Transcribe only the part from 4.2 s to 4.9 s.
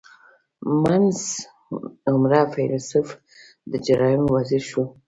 وزیر شو.